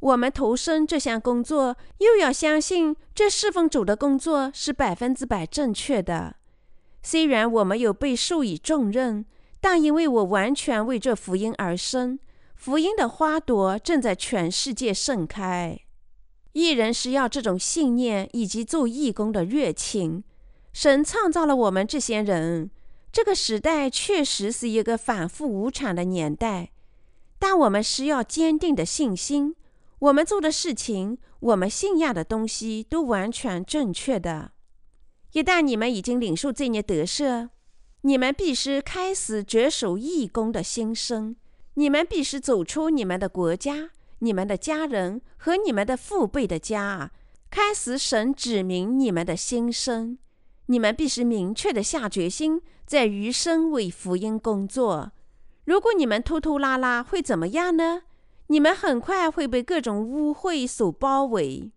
[0.00, 6.36] 我们投身这项工作，又要相信这侍奉主的工作是百分之百正确的。
[7.04, 9.26] 虽然我们有被授予重任，
[9.60, 12.18] 但因为我完全为这福音而生，
[12.56, 15.78] 福音的花朵正在全世界盛开。
[16.54, 20.24] 艺人是要这种信念以及做义工的热情。
[20.72, 22.70] 神创造了我们这些人。
[23.12, 26.70] 这个时代确实是一个反复无常的年代，
[27.38, 29.54] 但我们需要坚定的信心。
[30.00, 34.53] 我们做的事情，我们信仰的东西，都完全正确的。
[35.34, 37.48] 一旦你们已经领受这孽得赦，
[38.02, 41.34] 你们必须开始着手义工的心声。
[41.74, 47.10] 你们必须走出你们的国家、你们的家人和你们的父辈的家，
[47.50, 50.16] 开始神指明你们的心声。
[50.66, 55.10] 你们必须明确的下决心，在余生为福音工作。
[55.64, 58.02] 如果你们拖拖拉拉，会怎么样呢？
[58.46, 61.72] 你们很快会被各种污秽所包围。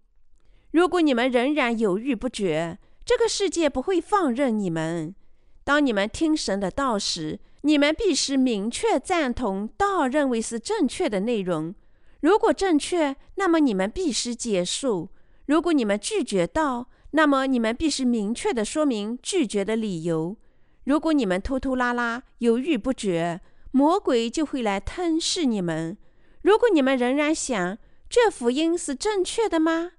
[0.69, 5.15] 如果你们仍然犹豫不决，这个世界不会放任你们。
[5.63, 11.73] 当你们听神的道时，你们必须明确赞同道认为是正确的内容。
[12.19, 15.07] 如果正确，那么你们必须接受；
[15.45, 20.35] 如果你们拒绝道，那么你们必须明确的说明拒绝的理由。
[20.83, 23.39] 如果你们拖拖拉拉、犹豫不决，
[23.71, 25.97] 魔鬼就会来吞噬你们。
[26.41, 27.77] 如果你们仍然想
[28.09, 29.93] 这福音是正确的吗？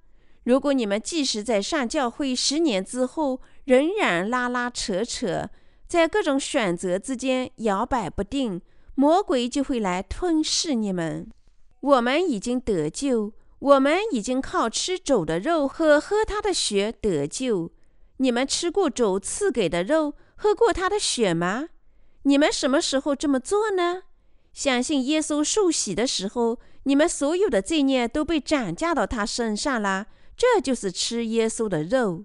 [0.49, 5.47] 如果你们即使在上教会十年之后仍然拉拉扯扯，
[5.87, 8.63] 在各种选择之间摇摆不定，
[8.95, 11.31] 魔鬼就会来吞噬你们。
[11.81, 17.71] 我们已经得救，我们已经靠吃主的肉和喝他的血得救。
[18.17, 21.69] 你们吃过主赐给的肉，喝过他的血吗？
[22.23, 24.05] 你们什么时候这么做呢？
[24.55, 30.07] 相信耶稣受洗的时候，你们所有的罪孽都被转嫁到他身上了。
[30.38, 32.24] 这就是吃耶稣的肉。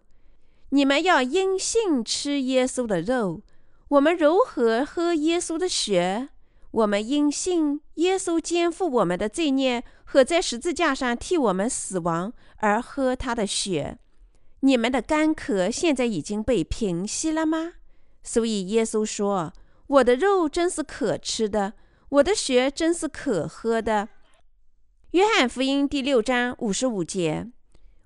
[0.69, 3.41] 你们要因信吃耶稣的肉。
[3.89, 6.29] 我们如何喝耶稣的血？
[6.71, 13.97] 我们因信耶稣肩负我们的罪孽和在十字架上替我们死亡而喝他的血。
[14.61, 17.73] 你们的干渴现在已经被平息了吗？
[18.23, 19.51] 所以耶稣说
[19.87, 21.73] ：“我的肉真是可吃的。”
[22.09, 24.09] 我的血真是可喝的。
[25.11, 27.51] 约翰福音第六章五十五节：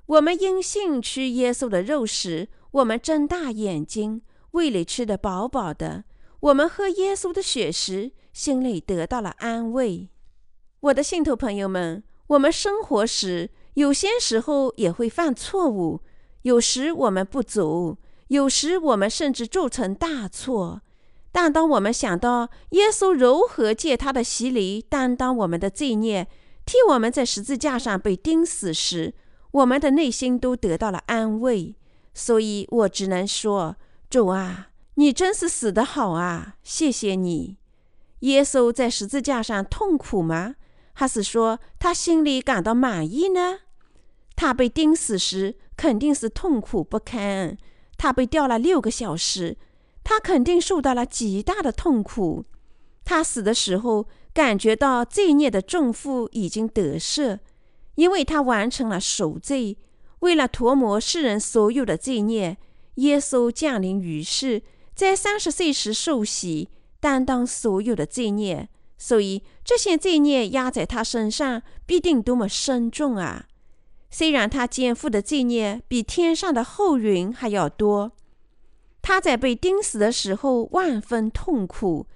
[0.07, 6.03] 我们因信吃耶稣的肉时，我们睁大眼睛，胃里吃得饱饱的；
[6.39, 10.09] 我们喝耶稣的血时，心里得到了安慰。
[10.79, 16.01] 我的信徒朋友们，我们生活时有些时候也会犯错误，
[16.43, 17.97] 有时我们不足，
[18.29, 20.81] 有时我们甚至铸成大错。
[21.33, 26.27] 但当我们想到耶稣如何借他的洗礼担当我们的罪孽，
[26.65, 29.13] 替我们在十字架上被钉死时，
[29.51, 31.75] 我们的内心都得到了安慰。
[32.13, 33.75] 所以我只能说：
[34.09, 36.55] 主啊，你真是死得好啊！
[36.63, 37.57] 谢谢你。
[38.21, 40.55] 耶稣在十字架上痛苦吗？
[40.93, 43.59] 还是说他心里感到满意呢？
[44.35, 47.55] 他被钉死时肯定是痛苦不堪。
[47.97, 49.57] 他被吊了六个小时。
[50.03, 52.45] 他肯定受到了极大的痛苦。
[53.03, 57.39] 他死的时候，感觉到罪孽的重负已经得赦，
[57.97, 59.77] 因为他完成了赎罪。
[60.21, 62.57] 为了涂抹世人所有的罪孽，
[62.95, 64.63] 耶稣降临于世，
[64.95, 66.69] 在三十岁时受洗，
[66.99, 68.69] 担当所有的罪孽。
[68.97, 73.45] 所以这些罪孽压在他身上，必定多么深重啊！
[74.09, 78.13] 虽然他肩负的罪孽比天上的厚云还要多。
[79.03, 82.07] 他在被钉死的时候万分痛苦，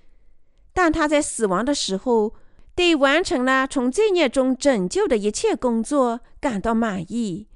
[0.73, 2.33] 但他在死亡的时候，
[2.73, 7.47] 对完成了从罪孽中拯救的一切工作感到满意。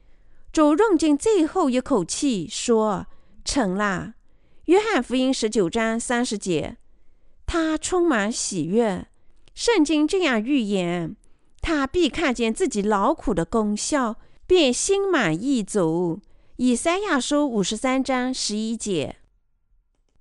[0.51, 3.07] 主用尽最后一口气说
[3.43, 4.13] ：“成了。”
[4.66, 6.78] 约翰福音十九章三十节，
[7.45, 9.07] 他充满喜悦。
[9.53, 11.16] 圣经这样预言：
[11.61, 16.20] 他必看见自己劳苦的功效，便心满意足。
[16.57, 19.18] 以赛亚书五十三章十一节。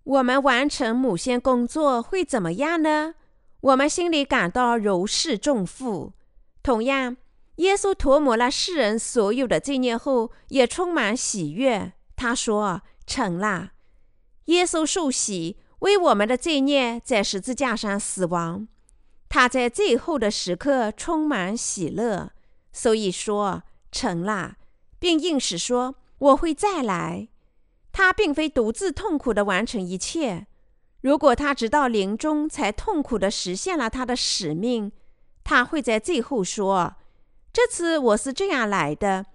[0.03, 3.15] 我们完成某些工作会怎么样呢？
[3.65, 6.13] 我们心里感到如释重负。
[6.63, 7.17] 同样，
[7.57, 11.95] 耶稣涂抹了世人所有的罪孽后，也充满喜悦。
[12.15, 13.71] 他说：“成了。”
[14.47, 18.69] 耶稣受洗，为我们的罪孽在十字架上死亡。
[19.31, 22.33] 他在最后的时刻充满喜乐，
[22.71, 24.57] 所以说成了，
[24.99, 27.29] 并应许说：“我会再来。”
[27.93, 30.49] 他并非独自痛苦地完成一切。
[31.05, 34.91] 如果他直到临终才痛苦地实现了他的使命，
[35.45, 36.95] 他会在最后说
[37.53, 39.27] ：“这次我是这样来的，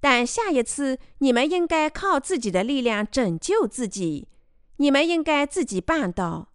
[0.00, 4.28] 但下一次你们应该靠自己的力量拯救自己，
[4.76, 6.50] 你们应该自己办到。”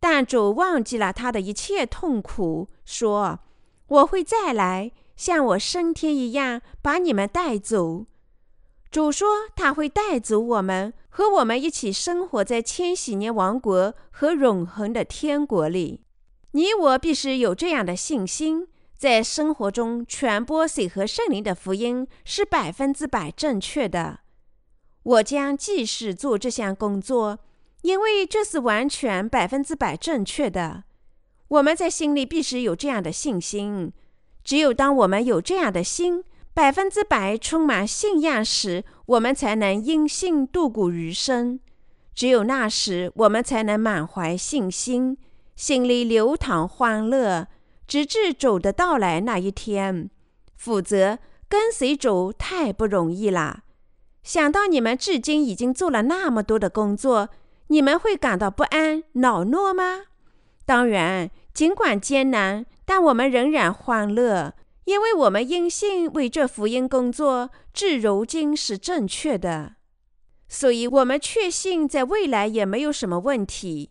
[0.00, 3.40] 但主忘记了他的一切痛苦，说
[3.88, 8.06] ：“我会再来，像我升天一样，把你们带走。”
[8.90, 16.00] 主说他会带走我们，和我们一起生活在千禧年王国和永恒的天国里。
[16.52, 24.20] 你我必须有这样的信心，在生活中传播水和圣灵的福音是百分之百正确的。
[25.02, 27.40] 我将继续做这项工作，
[27.82, 30.84] 因为这是完全百分之百正确的。
[31.48, 33.92] 我们在心里必须有这样的信心。
[34.44, 36.22] 只有当我们有这样的心。
[36.54, 41.58] 百分之百充满信仰时，我们才能因信度过余生。
[42.14, 45.16] 只有那时，我们才能满怀信心，
[45.56, 47.46] 心里流淌欢乐，
[47.86, 50.10] 直至主的到来那一天。
[50.56, 53.60] 否则，跟随主太不容易了。
[54.22, 57.30] 想到你们至今已经做了那么多的工作，
[57.68, 60.02] 你们会感到不安、恼怒吗？
[60.66, 64.52] 当然，尽管艰难，但我们仍然欢乐。
[64.88, 69.74] 因为我们因信为这福音工作，至如今是正确的，
[70.48, 73.90] 所以我们确信在未来也没有什么问题。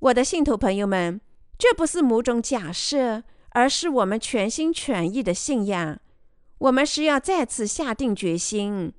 [0.00, 1.18] 我的信徒朋友们，
[1.58, 3.22] 这不是某种假设，
[3.52, 5.98] 而是我们全心全意的信仰。
[6.58, 8.92] 我们是要再次下定决心，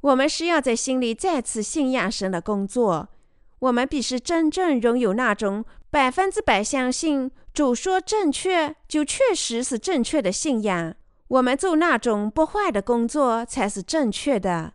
[0.00, 3.10] 我们是要在心里再次信仰神的工作。
[3.58, 10.94] 我们必须真正拥有那种百分之百相信主说正确就确实是正确的信仰。
[11.28, 14.72] 我们做那种不坏的工作才是正确的。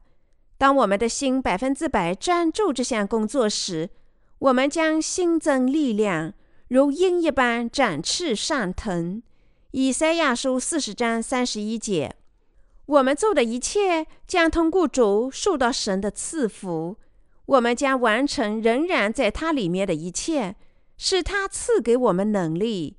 [0.57, 3.89] 当我们的心百分之百专注这项工作时，
[4.39, 6.33] 我们将新增力量，
[6.69, 9.21] 如鹰一般展翅上腾。
[9.71, 12.15] 以赛亚书四十章三十一节。
[12.85, 16.97] 我们做的一切将通过主受到神的赐福。
[17.47, 20.55] 我们将完成仍然在它里面的一切，
[20.97, 22.97] 是他赐给我们能力。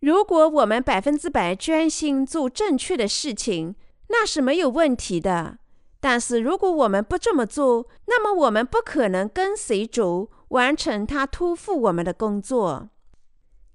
[0.00, 3.74] 如果我们百分之百专心做正确的事情，
[4.08, 5.58] 那是没有问题的。
[6.00, 12.90] 但是如果我们不这么做，那么我们不可能跟随主完成他托付我们的工作。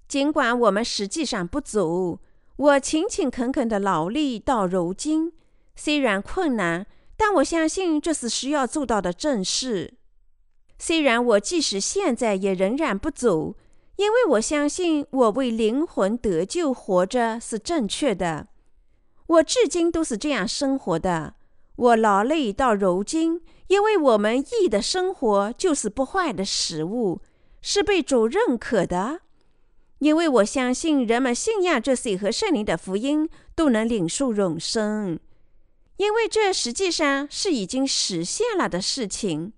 [0.07, 2.19] 尽管我们实际上不足，
[2.55, 5.33] 我勤勤恳恳的劳力到如今，
[5.75, 6.85] 虽然困难，
[7.17, 9.95] 但我相信这是需要做到的正事。
[10.85, 13.55] 虽然我即使现在也仍然不走，
[13.95, 18.49] 因为我相信我为灵魂得救活着是正确的。
[19.27, 21.35] 我至今都是这样生活的。
[21.77, 27.21] 我劳累到如今，因为我们义的生活就是不坏的食物，
[27.61, 29.21] 是被主认可的。
[29.99, 35.17] 因为我相信人们信仰这水和圣灵的福音都能领受永生，
[35.95, 39.53] 因为这实际上是已经实现了的事情。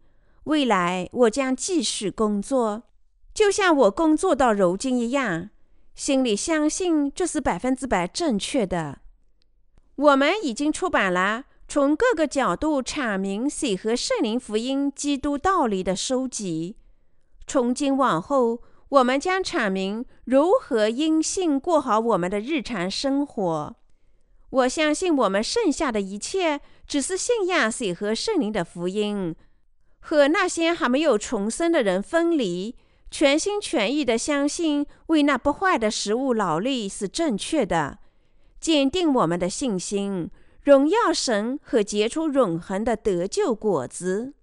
[0.46, 2.84] 未来我将继续工作，
[3.34, 5.50] 就像我工作到如今一样，
[5.96, 9.00] 心里相信这是百分之百正确的。
[9.96, 16.78] 我们已经出版了从各个角度阐明水和圣灵福音、基督道理的书籍。
[17.48, 23.76] 从今往后，我们将阐明如何因信过好我们的日常生活。
[24.52, 29.36] 我相信我们剩下的一切只是信仰水和圣灵的福音。
[30.08, 32.76] 和那些还没有重生的人分离，
[33.10, 37.98] 全心全意地相信为那不坏的食物劳力是正确的，
[38.60, 40.30] 坚定我们的信心，
[40.62, 44.36] 荣耀神和结出永恒的得救果子。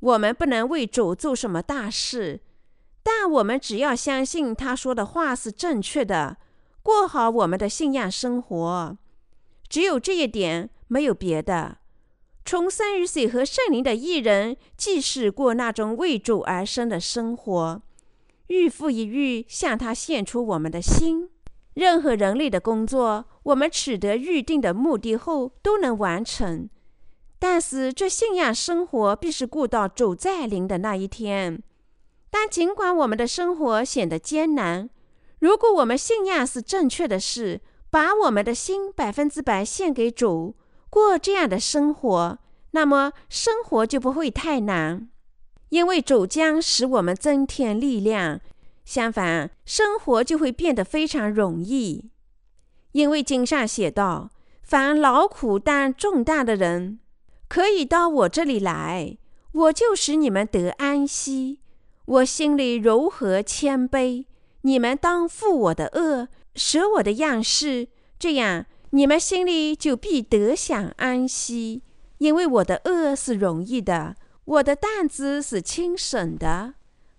[0.00, 2.42] 我们不能为主做什么大事，
[3.02, 6.36] 但我们只要相信他说的话是正确的，
[6.82, 8.98] 过好我们的信仰生活。
[9.70, 11.78] 只有这一点，没有别的。
[12.44, 17.82] 重生于水和圣灵的艺人，即是过那种为主而生的生活。
[18.48, 21.30] 日复一日向他献出我们的心。
[21.74, 26.68] 任何人类的工作，我们取得预定的目的后都能完成。
[27.38, 31.62] 但是这信仰生活必是过到主在临的那一天。
[32.30, 34.90] 但尽管我们的生活显得艰难，
[35.38, 40.54] 如果我们信仰是正确的事，把我们的心百分之百献给主。
[40.92, 42.38] 过这样的生活，
[42.72, 45.08] 那么生活就不会太难，
[45.70, 48.42] 因为主将使我们增添力量。
[48.84, 52.10] 相反，生活就会变得非常容易，
[52.92, 57.00] 因为经上写道：“凡劳苦担重担的人，
[57.48, 59.16] 可以到我这里来，
[59.52, 61.60] 我就使你们得安息。
[62.04, 64.26] 我心里柔和谦卑，
[64.60, 67.88] 你们当负我的恶，舍我的样式，
[68.18, 71.80] 这样。”你们心里就必得享安息，
[72.18, 76.74] 因为我的恶是容易的，我的担子是轻省的。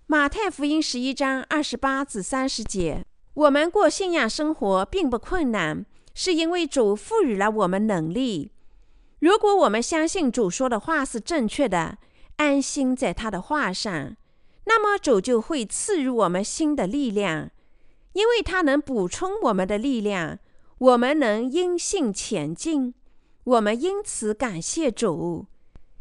[0.06, 3.04] 马太福音十一章二十八至三十节。
[3.34, 8.52] 我们过信仰生活并不困难，是因为主赋予了我们能力。
[9.18, 11.98] 如果我们相信主说的话是正确的，
[12.36, 14.16] 安心在他的话上，
[14.66, 17.50] 那么主就会赐予我们新的力量，
[18.12, 20.38] 因为他能补充我们的力量。
[20.78, 22.94] 我们能因信前进，
[23.44, 25.46] 我们因此感谢主，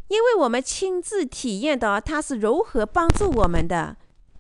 [0.08, 3.98] 因为我们亲自体验到他是如何帮助我们的。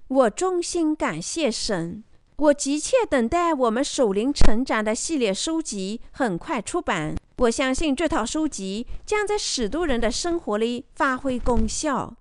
[0.07, 2.03] 我衷心感谢神，
[2.37, 7.15] 我急切等待我们属灵成长的系列书籍很快出版。
[7.37, 12.15] 我相信这套书籍将在许多人的生活里发挥功效，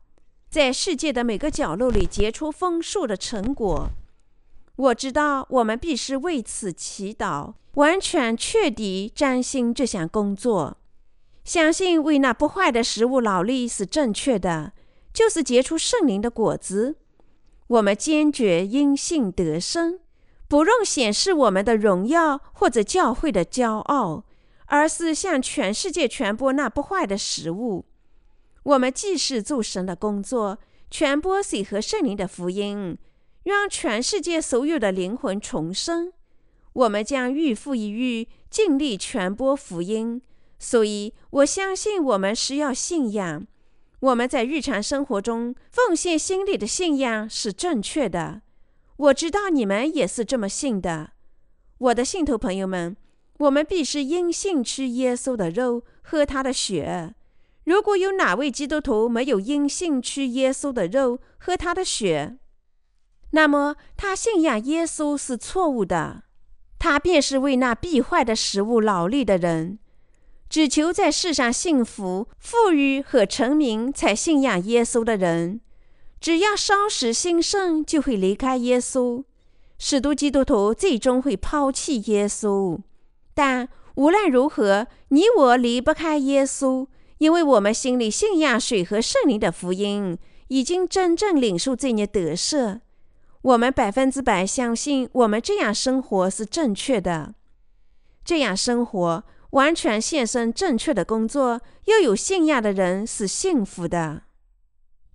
[0.51, 3.91] 在世界的每个角落里结出丰硕的成果。
[4.77, 7.55] 我知道我们必须为此祈祷。
[7.75, 10.77] 完全确底专心这项工作，
[11.43, 14.75] 相信为那不坏的食物劳力是正确的，
[15.15, 16.97] 就是结出圣灵的果子。
[17.69, 20.01] 我们坚决因信得生，
[20.49, 24.25] 不用显示我们的荣耀或者教会的骄傲，
[24.67, 27.87] 而是向全世界传播那不坏的食物。
[28.65, 30.59] 我们既是做神的工作，
[30.91, 32.99] 传播水和圣灵的福音，
[33.45, 36.13] 让全世界所有的灵魂重生。
[36.73, 40.23] 我们将日复一日尽力传播福音，
[40.59, 43.47] 所以我相信我们需要信仰。
[44.01, 48.43] 我们在日常生活中奉献心里的信仰是正确的。
[48.97, 51.13] 我知道你们也是这么信的，
[51.79, 52.97] 我的信徒朋友们。
[53.39, 57.15] 我们必须因信吃耶稣的肉，喝他的血。
[57.65, 62.39] 如果有哪位基督徒没有因信吃耶稣的肉，喝他的血，
[63.33, 66.23] 那么他信仰耶稣是错误的。
[66.79, 69.79] 他便是为那必坏的食物劳力的人，
[70.49, 75.61] 只求在世上幸福、富裕和成名，才信仰耶稣的人。
[76.21, 79.23] 只要稍时兴盛，就会离开耶稣。
[79.79, 82.79] 许多基督徒最终会抛弃耶稣。
[83.33, 86.87] 但无论如何，你我离不开耶稣，
[87.19, 90.19] 因为我们心里信仰水和圣灵的福音，
[90.49, 92.81] 已经真正领受这些得赦。
[93.43, 97.35] 我们百分之百相信，我们这样生活是正确的。
[98.25, 104.23] 这样生活，完全献身正确的工作，又有信仰的人是幸福的。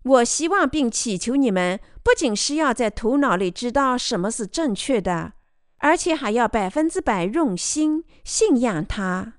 [0.03, 5.34] 我希望并祈求你们，不仅是要在头脑里知道什么是正确的，
[5.78, 9.36] 而且还要百分之百用心信仰它。